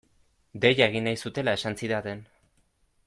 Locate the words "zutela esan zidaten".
1.25-2.25